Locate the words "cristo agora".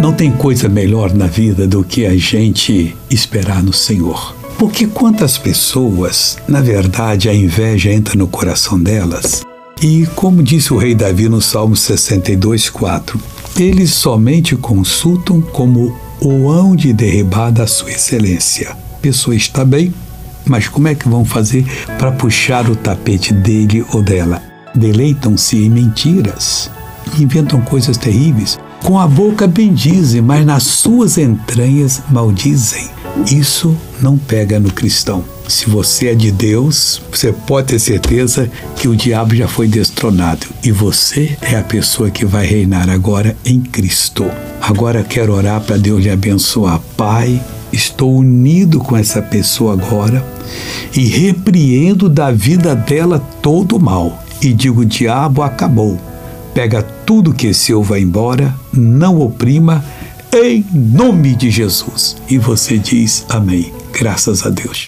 43.60-45.02